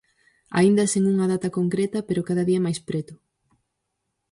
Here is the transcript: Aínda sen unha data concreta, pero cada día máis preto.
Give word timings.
Aínda 0.59 0.89
sen 0.93 1.03
unha 1.13 1.29
data 1.33 1.53
concreta, 1.57 1.99
pero 2.07 2.25
cada 2.27 2.47
día 2.49 2.63
máis 2.65 2.79
preto. 2.89 3.13